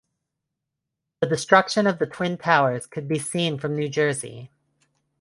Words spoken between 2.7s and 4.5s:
could be seen from New Jersey.